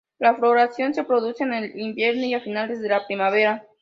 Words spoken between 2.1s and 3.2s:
y a finales de la